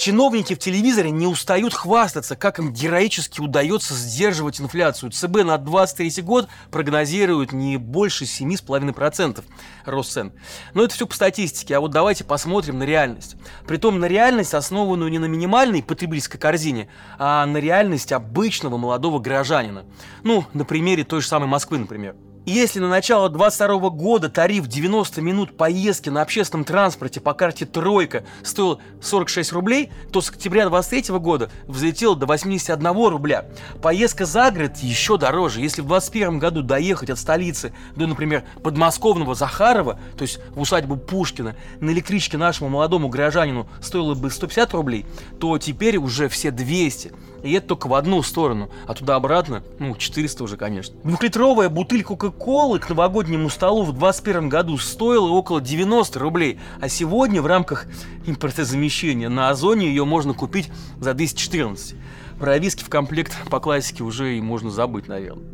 Чиновники 0.00 0.54
в 0.54 0.58
телевизоре 0.58 1.10
не 1.10 1.26
устают 1.26 1.74
хвастаться, 1.74 2.34
как 2.34 2.58
им 2.58 2.72
героически 2.72 3.42
удается 3.42 3.92
сдерживать 3.92 4.58
инфляцию. 4.58 5.12
ЦБ 5.12 5.44
на 5.44 5.58
23 5.58 6.22
год 6.22 6.48
прогнозирует 6.70 7.52
не 7.52 7.76
больше 7.76 8.24
7,5% 8.24 9.44
рост 9.84 10.12
цен. 10.12 10.32
Но 10.72 10.84
это 10.84 10.94
все 10.94 11.06
по 11.06 11.14
статистике, 11.14 11.76
а 11.76 11.80
вот 11.80 11.90
давайте 11.90 12.24
посмотрим 12.24 12.78
на 12.78 12.84
реальность. 12.84 13.36
Притом 13.68 13.98
на 13.98 14.06
реальность, 14.06 14.54
основанную 14.54 15.10
не 15.10 15.18
на 15.18 15.26
минимальной 15.26 15.82
потребительской 15.82 16.40
корзине, 16.40 16.88
а 17.18 17.44
на 17.44 17.58
реальность 17.58 18.10
обычного 18.10 18.78
молодого 18.78 19.18
горожанина. 19.18 19.84
Ну, 20.22 20.46
на 20.54 20.64
примере 20.64 21.04
той 21.04 21.20
же 21.20 21.28
самой 21.28 21.46
Москвы, 21.46 21.76
например. 21.76 22.16
Если 22.50 22.80
на 22.80 22.88
начало 22.88 23.28
22 23.28 23.90
года 23.90 24.28
тариф 24.28 24.66
90 24.66 25.22
минут 25.22 25.56
поездки 25.56 26.08
на 26.08 26.20
общественном 26.20 26.64
транспорте 26.64 27.20
по 27.20 27.32
карте 27.32 27.64
«Тройка» 27.64 28.24
стоил 28.42 28.80
46 29.00 29.52
рублей, 29.52 29.92
то 30.10 30.20
с 30.20 30.30
октября 30.30 30.68
23 30.68 31.16
года 31.18 31.48
взлетел 31.68 32.16
до 32.16 32.26
81 32.26 33.06
рубля. 33.06 33.44
Поездка 33.80 34.24
за 34.24 34.50
город 34.50 34.78
еще 34.78 35.16
дороже. 35.16 35.60
Если 35.60 35.80
в 35.80 35.86
21 35.86 36.40
году 36.40 36.62
доехать 36.62 37.10
от 37.10 37.20
столицы 37.20 37.72
до, 37.94 38.08
например, 38.08 38.42
подмосковного 38.64 39.36
Захарова, 39.36 40.00
то 40.18 40.22
есть 40.22 40.40
в 40.50 40.60
усадьбу 40.60 40.96
Пушкина, 40.96 41.54
на 41.78 41.90
электричке 41.90 42.36
нашему 42.36 42.68
молодому 42.68 43.10
гражданину 43.10 43.68
стоило 43.80 44.16
бы 44.16 44.28
150 44.28 44.74
рублей, 44.74 45.06
то 45.38 45.56
теперь 45.58 45.98
уже 45.98 46.28
все 46.28 46.50
200. 46.50 47.12
И 47.42 47.52
это 47.52 47.68
только 47.68 47.86
в 47.86 47.94
одну 47.94 48.22
сторону, 48.22 48.70
а 48.86 48.94
туда-обратно, 48.94 49.62
ну, 49.78 49.94
400 49.94 50.44
уже, 50.44 50.56
конечно. 50.56 50.94
Двухлитровая 51.04 51.68
бутыль 51.68 52.02
Кока-Колы 52.02 52.78
к 52.78 52.88
новогоднему 52.88 53.48
столу 53.48 53.82
в 53.82 53.92
2021 53.92 54.48
году 54.48 54.78
стоила 54.78 55.28
около 55.28 55.60
90 55.60 56.18
рублей, 56.18 56.58
а 56.80 56.88
сегодня 56.88 57.42
в 57.42 57.46
рамках 57.46 57.86
импортозамещения 58.26 59.28
на 59.28 59.50
Озоне 59.50 59.88
ее 59.88 60.04
можно 60.04 60.34
купить 60.34 60.70
за 60.98 61.14
214. 61.14 61.94
Про 62.38 62.58
виски 62.58 62.82
в 62.82 62.88
комплект 62.88 63.36
по 63.50 63.60
классике 63.60 64.02
уже 64.02 64.36
и 64.36 64.40
можно 64.40 64.70
забыть, 64.70 65.08
наверное. 65.08 65.44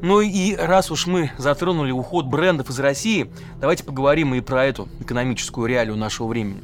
Ну 0.00 0.20
и 0.20 0.54
раз 0.54 0.90
уж 0.90 1.06
мы 1.06 1.30
затронули 1.38 1.92
уход 1.92 2.26
брендов 2.26 2.70
из 2.70 2.78
России, 2.78 3.30
давайте 3.60 3.84
поговорим 3.84 4.34
и 4.34 4.40
про 4.40 4.64
эту 4.64 4.88
экономическую 5.00 5.66
реалию 5.66 5.96
нашего 5.96 6.26
времени. 6.26 6.62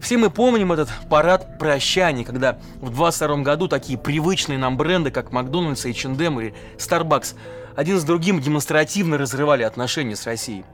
Все 0.00 0.16
мы 0.16 0.30
помним 0.30 0.72
этот 0.72 0.88
парад 1.10 1.58
прощаний, 1.58 2.24
когда 2.24 2.58
в 2.80 2.90
22 2.90 3.38
году 3.38 3.68
такие 3.68 3.98
привычные 3.98 4.58
нам 4.58 4.76
бренды, 4.76 5.10
как 5.10 5.32
Макдональдс, 5.32 5.84
H&M 5.84 6.40
или 6.40 6.54
Starbucks, 6.76 7.34
один 7.76 7.98
с 7.98 8.04
другим 8.04 8.40
демонстративно 8.40 9.18
разрывали 9.18 9.62
отношения 9.62 10.16
с 10.16 10.24
Россией. 10.26 10.64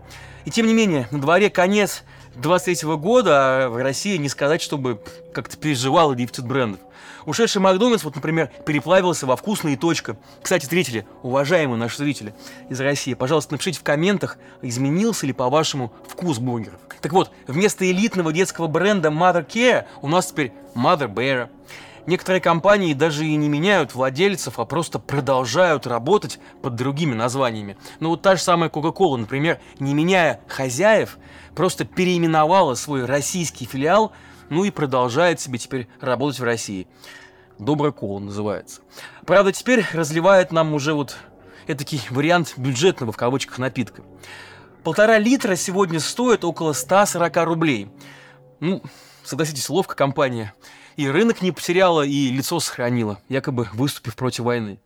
И 0.44 0.50
тем 0.50 0.66
не 0.66 0.74
менее, 0.74 1.08
на 1.10 1.20
дворе 1.20 1.50
конец 1.50 2.02
23 2.36 2.96
года, 2.96 3.64
а 3.64 3.68
в 3.68 3.76
России 3.76 4.16
не 4.16 4.28
сказать, 4.28 4.60
чтобы 4.60 5.00
как-то 5.32 5.56
переживал 5.56 6.14
дефицит 6.14 6.46
брендов. 6.46 6.80
Ушедший 7.26 7.62
Макдональдс, 7.62 8.04
вот, 8.04 8.14
например, 8.14 8.50
переплавился 8.66 9.26
во 9.26 9.36
вкусные 9.36 9.76
точка. 9.76 10.16
Кстати, 10.42 10.66
зрители, 10.66 11.06
уважаемые 11.22 11.78
наши 11.78 11.98
зрители 11.98 12.34
из 12.68 12.80
России, 12.80 13.14
пожалуйста, 13.14 13.54
напишите 13.54 13.80
в 13.80 13.82
комментах, 13.82 14.38
изменился 14.62 15.26
ли, 15.26 15.32
по-вашему, 15.32 15.92
вкус 16.08 16.38
бургеров. 16.38 16.80
Так 17.00 17.12
вот, 17.12 17.30
вместо 17.46 17.90
элитного 17.90 18.32
детского 18.32 18.66
бренда 18.66 19.08
Mother 19.08 19.46
Care 19.46 19.84
у 20.02 20.08
нас 20.08 20.26
теперь 20.26 20.52
Mother 20.74 21.12
Bear. 21.12 21.48
Некоторые 22.06 22.42
компании 22.42 22.92
даже 22.92 23.24
и 23.24 23.34
не 23.34 23.48
меняют 23.48 23.94
владельцев, 23.94 24.58
а 24.58 24.66
просто 24.66 24.98
продолжают 24.98 25.86
работать 25.86 26.38
под 26.60 26.74
другими 26.74 27.14
названиями. 27.14 27.78
Ну 28.00 28.10
вот 28.10 28.20
та 28.20 28.36
же 28.36 28.42
самая 28.42 28.68
Coca-Cola, 28.68 29.16
например, 29.16 29.58
не 29.78 29.94
меняя 29.94 30.40
хозяев, 30.46 31.16
просто 31.54 31.86
переименовала 31.86 32.74
свой 32.74 33.06
российский 33.06 33.64
филиал 33.64 34.12
ну 34.54 34.62
и 34.62 34.70
продолжает 34.70 35.40
себе 35.40 35.58
теперь 35.58 35.88
работать 36.00 36.38
в 36.38 36.44
России. 36.44 36.86
Добрая 37.58 37.90
кола 37.90 38.20
называется. 38.20 38.82
Правда, 39.26 39.50
теперь 39.52 39.84
разливает 39.92 40.52
нам 40.52 40.74
уже 40.74 40.94
вот 40.94 41.16
этакий 41.66 42.00
вариант 42.10 42.54
бюджетного 42.56 43.10
в 43.10 43.16
кавычках 43.16 43.58
напитка. 43.58 44.04
Полтора 44.84 45.18
литра 45.18 45.56
сегодня 45.56 45.98
стоит 45.98 46.44
около 46.44 46.72
140 46.72 47.36
рублей. 47.38 47.88
Ну, 48.60 48.80
согласитесь, 49.24 49.68
ловко 49.68 49.96
компания. 49.96 50.54
И 50.94 51.08
рынок 51.08 51.42
не 51.42 51.50
потеряла, 51.50 52.02
и 52.02 52.30
лицо 52.30 52.60
сохранила, 52.60 53.18
якобы 53.28 53.68
выступив 53.72 54.14
против 54.14 54.44
войны. 54.44 54.78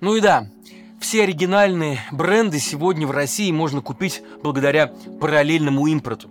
Ну 0.00 0.16
и 0.16 0.20
да, 0.20 0.48
все 1.08 1.22
оригинальные 1.22 2.00
бренды 2.12 2.58
сегодня 2.58 3.06
в 3.06 3.12
России 3.12 3.50
можно 3.50 3.80
купить 3.80 4.22
благодаря 4.42 4.88
параллельному 4.88 5.86
импорту. 5.86 6.28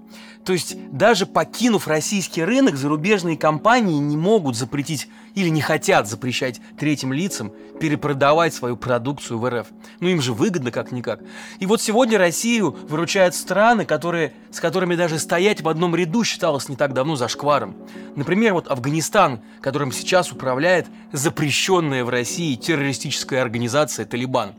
То 0.47 0.53
есть 0.53 0.77
даже 0.93 1.25
покинув 1.25 1.89
российский 1.89 2.41
рынок, 2.41 2.77
зарубежные 2.77 3.35
компании 3.35 3.97
не 3.97 4.15
могут 4.15 4.55
запретить 4.55 5.09
или 5.35 5.49
не 5.49 5.59
хотят 5.59 6.07
запрещать 6.07 6.61
третьим 6.79 7.11
лицам 7.11 7.51
перепродавать 7.81 8.53
свою 8.53 8.77
продукцию 8.77 9.39
в 9.39 9.49
РФ. 9.49 9.67
Ну 9.99 10.07
им 10.07 10.21
же 10.21 10.31
выгодно 10.31 10.71
как-никак. 10.71 11.19
И 11.59 11.65
вот 11.65 11.81
сегодня 11.81 12.17
Россию 12.17 12.77
выручают 12.87 13.35
страны, 13.35 13.83
которые, 13.83 14.35
с 14.49 14.61
которыми 14.61 14.95
даже 14.95 15.19
стоять 15.19 15.59
в 15.59 15.67
одном 15.67 15.93
ряду 15.93 16.23
считалось 16.23 16.69
не 16.69 16.77
так 16.77 16.93
давно 16.93 17.17
зашкваром. 17.17 17.75
Например, 18.15 18.53
вот 18.53 18.69
Афганистан, 18.69 19.41
которым 19.59 19.91
сейчас 19.91 20.31
управляет 20.31 20.87
запрещенная 21.11 22.05
в 22.05 22.09
России 22.09 22.55
террористическая 22.55 23.41
организация 23.41 24.05
«Талибан». 24.05 24.53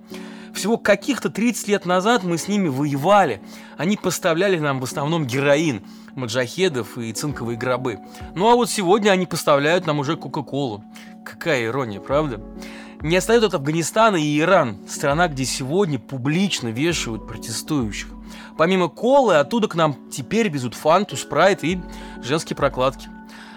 Всего 0.59 0.77
каких-то 0.77 1.31
30 1.31 1.69
лет 1.69 1.87
назад 1.87 2.25
мы 2.25 2.37
с 2.37 2.49
ними 2.49 2.67
воевали. 2.67 3.41
Они 3.77 3.97
поставляли 3.97 4.59
нам 4.59 4.81
в 4.81 4.83
основном 4.83 5.25
героин, 5.25 5.85
маджахедов 6.17 6.99
и 6.99 7.13
цинковые 7.13 7.57
гробы. 7.57 8.01
Ну 8.35 8.51
а 8.51 8.57
вот 8.57 8.69
сегодня 8.69 9.11
они 9.11 9.25
поставляют 9.25 9.87
нам 9.87 10.01
уже 10.01 10.17
Кока-Колу. 10.17 10.83
Какая 11.25 11.67
ирония, 11.67 12.01
правда? 12.01 12.41
Не 13.03 13.19
остается 13.19 13.47
от 13.47 13.55
Афганистана 13.55 14.17
и 14.17 14.41
Иран, 14.41 14.79
страна, 14.89 15.29
где 15.29 15.45
сегодня 15.45 16.01
публично 16.01 16.67
вешают 16.67 17.29
протестующих. 17.29 18.09
Помимо 18.57 18.89
колы, 18.89 19.37
оттуда 19.37 19.69
к 19.69 19.77
нам 19.77 20.11
теперь 20.11 20.49
везут 20.49 20.75
фанту, 20.75 21.17
спрайт 21.17 21.63
и 21.63 21.81
женские 22.21 22.57
прокладки. 22.57 23.09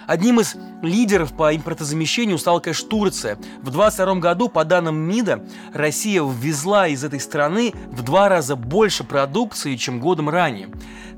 Одним 0.08 0.40
из 0.40 0.56
лидеров 0.82 1.34
по 1.34 1.56
импортозамещению 1.56 2.38
стала, 2.38 2.60
конечно, 2.60 2.90
Турция. 2.90 3.36
В 3.36 3.70
2022 3.70 4.16
году, 4.16 4.50
по 4.50 4.66
данным 4.66 4.96
МИДа, 4.96 5.44
Россия 5.74 6.22
ввезла 6.24 6.88
из 6.88 7.04
этой 7.04 7.20
страны 7.20 7.74
в 7.92 8.02
два 8.04 8.30
раза 8.30 8.56
больше 8.56 9.04
продукции, 9.04 9.76
чем 9.76 10.00
годом 10.00 10.30
ранее. 10.30 10.70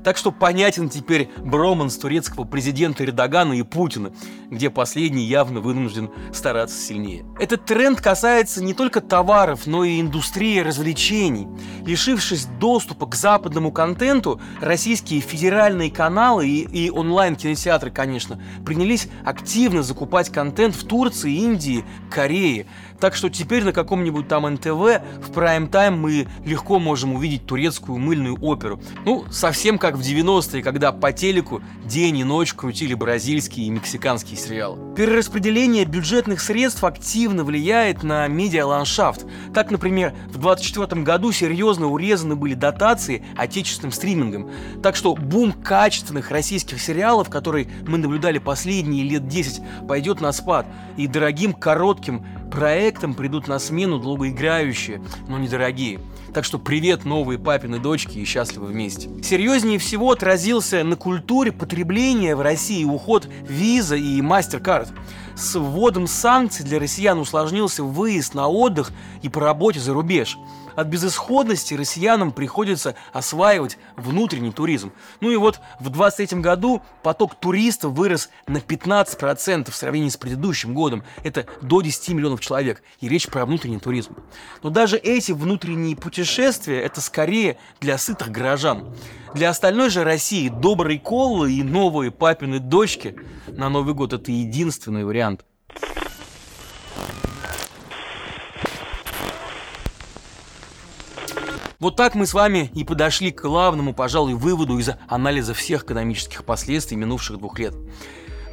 Так 0.04 0.18
что 0.18 0.30
понятен 0.30 0.90
теперь 0.90 1.30
броманс 1.38 1.96
турецкого 1.96 2.44
президента 2.44 3.04
Эрдогана 3.04 3.54
и 3.54 3.62
Путина, 3.62 4.12
где 4.50 4.68
последний 4.68 5.24
явно 5.24 5.60
вынужден 5.60 6.10
стараться 6.32 6.78
сильнее. 6.78 7.24
Этот 7.40 7.64
тренд 7.64 8.02
касается 8.02 8.62
не 8.62 8.74
только 8.74 9.00
товаров, 9.00 9.66
но 9.66 9.82
и 9.82 9.98
индустрии 9.98 10.58
развлечений. 10.58 11.48
Лишившись 11.86 12.44
доступа 12.44 13.06
к 13.06 13.14
западному 13.14 13.72
контенту, 13.72 14.40
российские 14.60 15.20
федеральные 15.20 15.90
каналы 15.90 16.46
и, 16.46 16.86
и 16.86 16.90
онлайн-кинотеатры, 16.90 17.90
конечно, 17.90 18.38
принялись 18.66 19.08
активно 19.24 19.82
закупать 19.82 20.28
контент 20.28 20.76
в 20.76 20.86
Турции, 20.86 21.32
Индии, 21.34 21.82
Корее. 22.10 22.66
Так 23.04 23.16
что 23.16 23.28
теперь 23.28 23.64
на 23.64 23.74
каком-нибудь 23.74 24.28
там 24.28 24.48
НТВ 24.48 24.64
в 24.64 25.30
прайм-тайм 25.34 25.94
мы 25.94 26.26
легко 26.42 26.78
можем 26.78 27.12
увидеть 27.12 27.44
турецкую 27.44 27.98
мыльную 27.98 28.38
оперу. 28.40 28.80
Ну, 29.04 29.26
совсем 29.30 29.76
как 29.76 29.96
в 29.96 30.00
90-е, 30.00 30.62
когда 30.62 30.90
по 30.90 31.12
телеку 31.12 31.60
день 31.84 32.16
и 32.16 32.24
ночь 32.24 32.54
крутили 32.54 32.94
бразильские 32.94 33.66
и 33.66 33.70
мексиканские 33.70 34.38
сериалы. 34.38 34.94
Перераспределение 34.94 35.84
бюджетных 35.84 36.40
средств 36.40 36.82
активно 36.82 37.44
влияет 37.44 38.02
на 38.02 38.26
медиаландшафт. 38.26 39.26
Так, 39.52 39.70
например, 39.70 40.14
в 40.28 40.38
24 40.38 41.02
году 41.02 41.30
серьезно 41.30 41.88
урезаны 41.88 42.36
были 42.36 42.54
дотации 42.54 43.22
отечественным 43.36 43.92
стримингам. 43.92 44.50
Так 44.82 44.96
что 44.96 45.14
бум 45.14 45.52
качественных 45.52 46.30
российских 46.30 46.80
сериалов, 46.80 47.28
который 47.28 47.68
мы 47.86 47.98
наблюдали 47.98 48.38
последние 48.38 49.04
лет 49.04 49.28
10, 49.28 49.60
пойдет 49.86 50.22
на 50.22 50.32
спад. 50.32 50.64
И 50.96 51.06
дорогим 51.06 51.52
коротким 51.52 52.24
проектам 52.54 53.14
придут 53.14 53.48
на 53.48 53.58
смену 53.58 53.98
долгоиграющие, 53.98 55.02
но 55.28 55.38
недорогие. 55.38 56.00
Так 56.32 56.44
что 56.44 56.58
привет, 56.58 57.04
новые 57.04 57.38
папины 57.38 57.78
дочки 57.78 58.18
и 58.18 58.24
счастливы 58.24 58.66
вместе. 58.66 59.10
Серьезнее 59.22 59.78
всего 59.78 60.12
отразился 60.12 60.84
на 60.84 60.96
культуре 60.96 61.52
потребления 61.52 62.36
в 62.36 62.40
России 62.40 62.84
уход 62.84 63.28
виза 63.48 63.96
и 63.96 64.20
MasterCard. 64.20 64.88
С 65.36 65.58
вводом 65.58 66.06
санкций 66.06 66.64
для 66.64 66.78
россиян 66.78 67.18
усложнился 67.18 67.82
выезд 67.82 68.34
на 68.34 68.48
отдых 68.48 68.92
и 69.22 69.28
по 69.28 69.40
работе 69.40 69.80
за 69.80 69.92
рубеж– 69.92 70.38
от 70.76 70.88
безысходности 70.88 71.74
россиянам 71.74 72.32
приходится 72.32 72.94
осваивать 73.12 73.78
внутренний 73.96 74.52
туризм. 74.52 74.92
Ну 75.20 75.30
и 75.30 75.36
вот 75.36 75.60
в 75.78 75.90
2023 75.90 76.40
году 76.40 76.82
поток 77.02 77.34
туристов 77.36 77.92
вырос 77.92 78.28
на 78.46 78.58
15% 78.58 79.70
в 79.70 79.74
сравнении 79.74 80.08
с 80.08 80.16
предыдущим 80.16 80.74
годом. 80.74 81.04
Это 81.22 81.46
до 81.62 81.80
10 81.80 82.10
миллионов 82.10 82.40
человек. 82.40 82.82
И 83.00 83.08
речь 83.08 83.28
про 83.28 83.46
внутренний 83.46 83.78
туризм. 83.78 84.16
Но 84.62 84.70
даже 84.70 84.96
эти 84.96 85.32
внутренние 85.32 85.96
путешествия– 85.96 86.80
это 86.82 87.00
скорее 87.00 87.56
для 87.80 87.98
сытых 87.98 88.30
горожан. 88.30 88.94
Для 89.34 89.50
остальной 89.50 89.90
же 89.90 90.04
России 90.04 90.48
добрые 90.48 91.00
колы 91.00 91.52
и 91.52 91.62
новые 91.62 92.12
папины 92.12 92.60
дочки 92.60 93.16
на 93.48 93.68
Новый 93.68 93.92
год– 93.92 94.12
это 94.14 94.30
единственный 94.30 95.04
вариант– 95.04 95.44
Вот 101.84 101.96
так 101.96 102.14
мы 102.14 102.26
с 102.26 102.32
вами 102.32 102.70
и 102.74 102.82
подошли 102.82 103.30
к 103.30 103.42
главному, 103.42 103.92
пожалуй, 103.92 104.32
выводу 104.32 104.78
из 104.78 104.88
анализа 105.06 105.52
всех 105.52 105.84
экономических 105.84 106.42
последствий 106.46 106.96
минувших 106.96 107.36
двух 107.36 107.58
лет. 107.58 107.74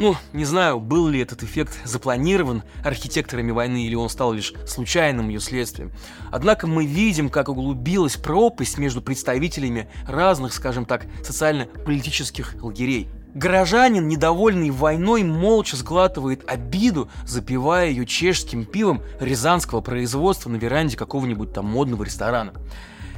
Ну, 0.02 0.16
не 0.34 0.46
знаю, 0.46 0.80
был 0.80 1.10
ли 1.10 1.20
этот 1.20 1.44
эффект 1.44 1.80
запланирован 1.84 2.64
архитекторами 2.84 3.52
войны 3.52 3.86
или 3.86 3.94
он 3.94 4.10
стал 4.10 4.34
лишь 4.34 4.52
случайным 4.66 5.30
ее 5.30 5.40
следствием. 5.40 5.92
Однако 6.32 6.66
мы 6.66 6.88
видим, 6.88 7.30
как 7.30 7.50
углубилась 7.50 8.18
пропасть 8.18 8.80
между 8.80 9.04
представителями 9.04 9.88
разных, 10.08 10.56
скажем 10.56 10.86
так, 10.86 11.06
социально-политических 11.24 12.56
лагерей. 12.64 13.10
Горожанин, 13.36 14.08
недовольный 14.08 14.72
войной, 14.72 15.22
молча 15.22 15.78
сглатывает 15.78 16.50
обиду, 16.50 17.08
запивая 17.28 17.90
ее 17.90 18.08
чешским 18.08 18.66
пивом 18.66 19.04
рязанского 19.20 19.82
производства 19.82 20.50
на 20.50 20.56
веранде 20.56 20.98
какого-нибудь 20.98 21.54
там 21.54 21.68
модного 21.68 22.06
ресторана 22.06 22.54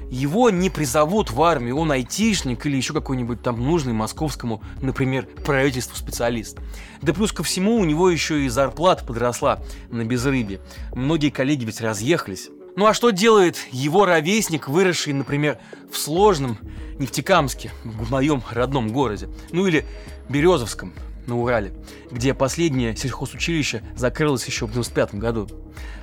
его 0.09 0.49
не 0.49 0.69
призовут 0.69 1.31
в 1.31 1.41
армию, 1.41 1.77
он 1.77 1.91
айтишник 1.91 2.65
или 2.65 2.77
еще 2.77 2.93
какой-нибудь 2.93 3.41
там 3.41 3.61
нужный 3.61 3.93
московскому, 3.93 4.61
например, 4.81 5.27
правительству 5.45 5.95
специалист. 5.95 6.57
Да 7.01 7.13
плюс 7.13 7.31
ко 7.31 7.43
всему 7.43 7.75
у 7.75 7.85
него 7.85 8.09
еще 8.09 8.45
и 8.45 8.49
зарплата 8.49 9.03
подросла 9.05 9.59
на 9.89 10.05
безрыбье. 10.05 10.59
Многие 10.93 11.29
коллеги 11.29 11.65
ведь 11.65 11.81
разъехались. 11.81 12.49
Ну 12.75 12.87
а 12.87 12.93
что 12.93 13.11
делает 13.11 13.57
его 13.71 14.05
ровесник, 14.05 14.67
выросший, 14.67 15.13
например, 15.13 15.59
в 15.91 15.97
сложном 15.97 16.57
Нефтекамске, 16.97 17.71
в 17.83 18.11
моем 18.11 18.43
родном 18.49 18.91
городе, 18.91 19.29
ну 19.51 19.67
или 19.67 19.85
Березовском, 20.29 20.93
на 21.27 21.37
Урале, 21.37 21.73
где 22.11 22.33
последнее 22.33 22.95
сельхозучилище 22.95 23.83
закрылось 23.95 24.45
еще 24.45 24.67
в 24.67 24.71
95 24.71 25.15
году. 25.15 25.47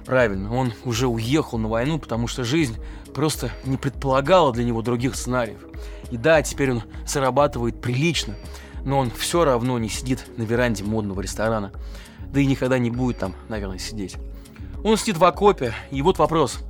Правильно, 0.04 0.54
он 0.54 0.72
уже 0.84 1.06
уехал 1.06 1.58
на 1.58 1.68
войну, 1.68 1.98
потому 1.98 2.26
что 2.26 2.44
жизнь 2.44 2.76
просто 3.14 3.50
не 3.64 3.76
предполагала 3.76 4.52
для 4.52 4.64
него 4.64 4.82
других 4.82 5.14
сценариев. 5.14 5.58
И 6.10 6.16
да, 6.16 6.42
теперь 6.42 6.72
он 6.72 6.82
зарабатывает 7.06 7.80
прилично, 7.80 8.34
но 8.84 8.98
он 8.98 9.10
все 9.10 9.44
равно 9.44 9.78
не 9.78 9.88
сидит 9.88 10.26
на 10.36 10.42
веранде 10.42 10.84
модного 10.84 11.20
ресторана. 11.20 11.72
Да 12.32 12.40
и 12.40 12.46
никогда 12.46 12.78
не 12.78 12.90
будет 12.90 13.18
там, 13.18 13.34
наверное, 13.48 13.78
сидеть. 13.78 14.16
Он 14.82 14.96
сидит 14.96 15.18
в 15.18 15.24
окопе, 15.24 15.74
и 15.90 16.00
вот 16.02 16.18
вопрос. 16.18 16.60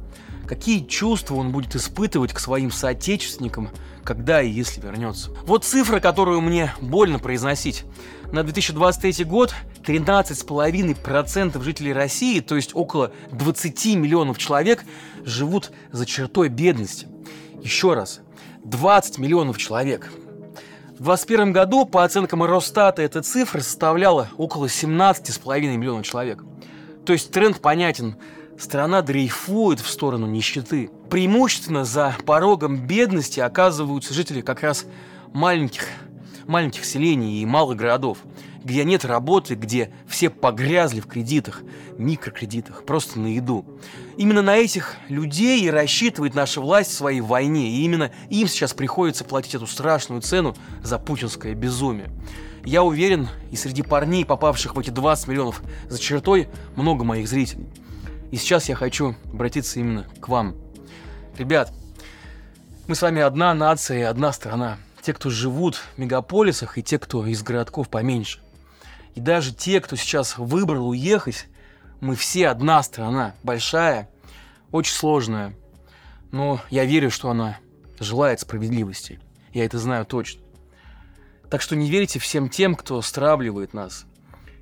Какие 0.51 0.85
чувства 0.85 1.37
он 1.37 1.53
будет 1.53 1.77
испытывать 1.77 2.33
к 2.33 2.41
своим 2.41 2.73
соотечественникам, 2.73 3.71
когда 4.03 4.43
и 4.43 4.51
если 4.51 4.81
вернется? 4.81 5.31
Вот 5.47 5.65
цифра, 5.65 6.01
которую 6.01 6.41
мне 6.41 6.75
больно 6.81 7.21
произносить. 7.21 7.85
На 8.33 8.43
2023 8.43 9.25
год 9.27 9.55
13,5% 9.85 11.63
жителей 11.63 11.93
России, 11.93 12.41
то 12.41 12.57
есть 12.57 12.75
около 12.75 13.13
20 13.31 13.95
миллионов 13.95 14.39
человек, 14.39 14.85
живут 15.25 15.71
за 15.93 16.05
чертой 16.05 16.49
бедности. 16.49 17.07
Еще 17.63 17.95
раз, 17.95 18.19
20 18.65 19.19
миллионов 19.19 19.57
человек. 19.57 20.11
В 20.99 21.05
2021 21.05 21.53
году, 21.53 21.87
по 21.87 22.03
оценкам 22.03 22.43
Росстата, 22.43 23.03
эта 23.03 23.23
цифра 23.23 23.61
составляла 23.61 24.29
около 24.37 24.67
17,5 24.67 25.77
миллионов 25.77 26.05
человек. 26.05 26.43
То 27.07 27.13
есть 27.13 27.31
тренд 27.31 27.61
понятен. 27.61 28.17
Страна 28.61 29.03
дрейфует 29.03 29.81
в 29.81 29.89
сторону 29.89 30.27
нищеты. 30.27 30.91
Преимущественно 31.09 31.85
за 31.85 32.15
порогом 32.25 32.87
бедности 32.87 33.41
оказываются 33.41 34.15
жители 34.15 34.43
как 34.43 34.61
раз 34.61 34.85
маленьких, 35.33 35.89
маленьких 36.47 36.85
селений 36.85 37.43
и 37.43 37.47
малых 37.47 37.77
городов– 37.77 38.19
где 38.65 38.85
нет 38.85 39.05
работы, 39.05 39.55
где 39.55 39.91
все 40.07 40.31
погрязли 40.31 41.01
в 41.01 41.07
кредитах, 41.07 41.63
микрокредитах, 41.99 42.85
просто 42.85 43.19
на 43.19 43.29
еду. 43.29 43.65
Именно 44.17 44.43
на 44.43 44.57
этих 44.57 44.97
людей 45.09 45.63
и 45.63 45.71
рассчитывает 45.71 46.35
наша 46.35 46.61
власть 46.61 46.91
в 46.91 46.95
своей 46.95 47.21
войне, 47.21 47.71
и 47.71 47.85
именно 47.85 48.11
им 48.29 48.49
сейчас 48.49 48.75
приходится 48.75 49.25
платить 49.25 49.55
эту 49.55 49.67
страшную 49.67 50.23
цену 50.23 50.55
за 50.83 50.99
путинское 50.99 51.55
безумие. 51.55 52.11
Я 52.65 52.83
уверен, 52.83 53.29
и 53.51 53.57
среди 53.57 53.83
парней, 53.83 54.27
попавших 54.27 54.77
в 54.77 54.79
эти 54.79 54.91
20 54.91 55.29
миллионов 55.29 55.63
за 55.89 55.99
чертой, 55.99 56.49
много 56.77 57.05
моих 57.05 57.27
зрителей. 57.27 57.67
И 58.31 58.37
сейчас 58.37 58.69
я 58.69 58.75
хочу 58.75 59.17
обратиться 59.33 59.81
именно 59.81 60.07
к 60.21 60.29
вам. 60.29 60.57
Ребят, 61.37 61.73
мы 62.87 62.95
с 62.95 63.03
вами 63.03 63.23
одна 63.23 63.55
нация 63.55 63.99
и 63.99 64.03
одна 64.03 64.33
страна. 64.33 64.79
Те, 65.03 65.15
кто 65.15 65.31
живут 65.31 65.77
в 65.77 65.99
мегаполисах, 65.99 66.79
и 66.79 66.83
те, 66.83 66.99
кто 66.99 67.27
из 67.27 67.43
городков 67.43 67.89
поменьше. 67.89 68.41
И 69.15 69.21
даже 69.21 69.55
те, 69.55 69.81
кто 69.81 69.97
сейчас 69.97 70.39
выбрал 70.39 70.89
уехать, 70.89 71.47
мы 72.01 72.15
все 72.15 72.49
одна 72.49 72.83
страна, 72.83 73.35
большая, 73.43 74.09
очень 74.71 74.95
сложная. 74.95 75.55
Но 76.31 76.61
я 76.71 76.85
верю, 76.85 77.11
что 77.11 77.31
она 77.31 77.59
желает 77.99 78.41
справедливости. 78.41 79.21
Я 79.53 79.65
это 79.65 79.79
знаю 79.79 80.07
точно. 80.07 80.43
Так 81.51 81.63
что 81.63 81.75
не 81.75 81.91
верите 81.91 82.19
всем 82.21 82.49
тем, 82.49 82.77
кто 82.77 83.03
стравливает 83.03 83.75
нас. 83.75 84.07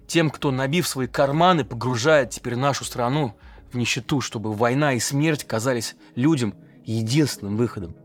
Тем, 0.07 0.31
кто, 0.31 0.51
набив 0.51 0.89
свои 0.89 1.07
карманы, 1.07 1.65
погружает 1.65 2.31
теперь 2.31 2.57
нашу 2.57 2.85
страну 2.85 3.37
в 3.73 3.77
нищету, 3.77 4.21
чтобы 4.21 4.53
война 4.53 4.95
и 4.95 5.01
смерть 5.01 5.45
казались 5.45 5.97
людям 6.15 6.55
единственным 6.85 7.57
выходом. 7.57 7.97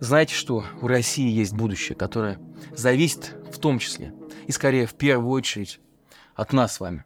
Знаете 0.00 0.34
что? 0.34 0.64
У 0.80 0.86
России 0.86 1.30
есть 1.30 1.52
будущее, 1.52 1.96
которое 1.96 2.38
зависит 2.76 3.34
в 3.50 3.58
том 3.58 3.78
числе– 3.78 4.12
и 4.46 4.52
скорее 4.52 4.86
в 4.86 4.94
первую 4.94 5.30
очередь 5.30 5.80
от 6.34 6.52
нас 6.52 6.74
с 6.74 6.80
вами. 6.80 7.04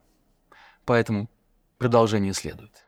Поэтому 0.84 1.30
продолжение 1.78 2.32
следует. 2.32 2.87